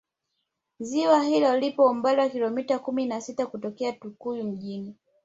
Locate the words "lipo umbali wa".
1.59-2.29